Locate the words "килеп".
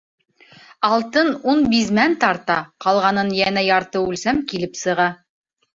4.55-4.83